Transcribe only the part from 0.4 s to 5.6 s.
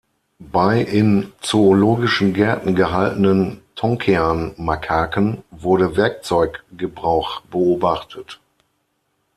Bei in zoologischen Gärten gehaltenen Tonkean-Makaken